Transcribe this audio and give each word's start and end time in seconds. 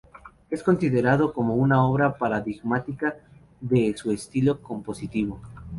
Es 0.49 0.63
considerado 0.63 1.31
como 1.31 1.53
una 1.53 1.85
obra 1.85 2.17
paradigmática 2.17 3.17
de 3.59 3.95
su 3.95 4.09
estilo 4.11 4.59
compositivo. 4.59 5.39